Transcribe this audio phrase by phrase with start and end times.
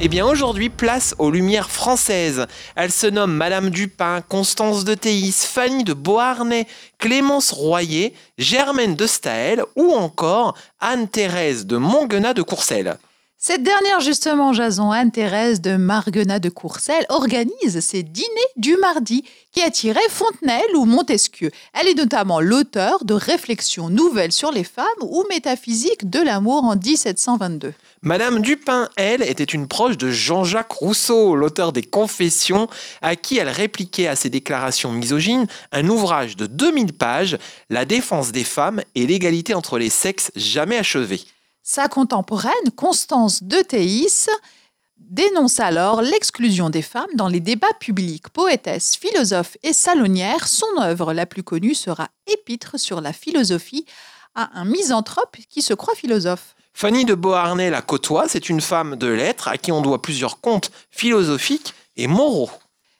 [0.00, 2.46] Eh bien aujourd'hui, place aux lumières françaises.
[2.76, 9.08] Elles se nomment Madame Dupin, Constance de Théis, Fanny de Beauharnais, Clémence Royer, Germaine de
[9.08, 12.96] Staël ou encore Anne-Thérèse de Monguenat de Courcelles.
[13.40, 18.26] Cette dernière, justement, Jason Anne-Thérèse de Marguenat de Courcelles, organise ses dîners
[18.56, 19.22] du mardi
[19.52, 21.52] qui attiraient Fontenelle ou Montesquieu.
[21.72, 26.74] Elle est notamment l'auteur de Réflexions nouvelles sur les femmes ou Métaphysique de l'amour en
[26.74, 27.74] 1722.
[28.02, 32.66] Madame Dupin, elle, était une proche de Jean-Jacques Rousseau, l'auteur des Confessions,
[33.02, 37.38] à qui elle répliquait à ses déclarations misogynes un ouvrage de 2000 pages,
[37.70, 41.20] La défense des femmes et l'égalité entre les sexes jamais achevé.
[41.70, 44.30] Sa contemporaine, Constance de Théis,
[44.96, 48.30] dénonce alors l'exclusion des femmes dans les débats publics.
[48.30, 53.84] Poétesse, philosophe et salonnière, son œuvre la plus connue sera Épître sur la philosophie
[54.34, 56.54] à un misanthrope qui se croit philosophe.
[56.72, 60.40] Fanny de Beauharnais la côtoie, c'est une femme de lettres à qui on doit plusieurs
[60.40, 62.50] contes philosophiques et moraux.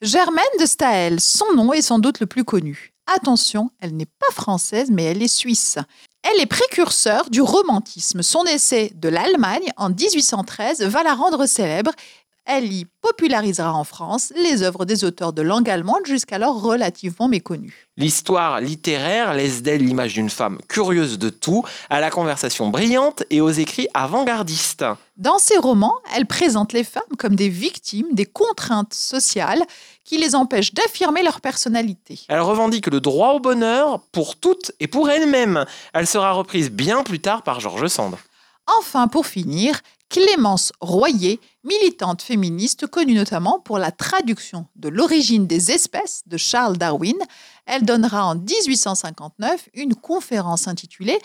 [0.00, 2.93] Germaine de Staël, son nom est sans doute le plus connu.
[3.06, 5.78] Attention, elle n'est pas française, mais elle est suisse.
[6.22, 8.22] Elle est précurseur du romantisme.
[8.22, 11.92] Son essai de l'Allemagne en 1813 va la rendre célèbre.
[12.46, 17.72] Elle y popularisera en France les œuvres des auteurs de langue allemande jusqu'alors relativement méconnus.
[17.96, 23.40] L'histoire littéraire laisse d'elle l'image d'une femme curieuse de tout, à la conversation brillante et
[23.40, 24.84] aux écrits avant-gardistes.
[25.16, 29.62] Dans ses romans, elle présente les femmes comme des victimes des contraintes sociales
[30.04, 32.20] qui les empêchent d'affirmer leur personnalité.
[32.28, 35.64] Elle revendique le droit au bonheur pour toutes et pour elle-même.
[35.94, 38.16] Elle sera reprise bien plus tard par George Sand.
[38.66, 45.70] Enfin, pour finir, Clémence Royer, militante féministe connue notamment pour la traduction de L'origine des
[45.70, 47.16] espèces de Charles Darwin.
[47.66, 51.18] Elle donnera en 1859 une conférence intitulée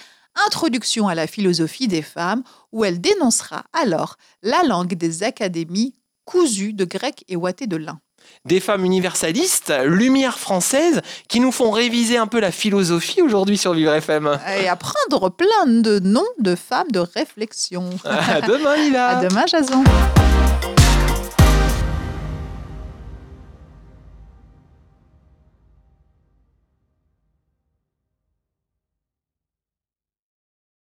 [0.47, 6.73] Introduction à la philosophie des femmes, où elle dénoncera alors la langue des académies cousues
[6.73, 7.99] de grec et ouatées de lin
[8.45, 13.73] des femmes universalistes, lumière française, qui nous font réviser un peu la philosophie aujourd'hui sur
[13.73, 14.39] Vivre FM.
[14.59, 17.89] Et apprendre plein de noms de femmes de réflexion.
[18.05, 19.07] À demain, Lila.
[19.07, 19.83] À demain, Jason.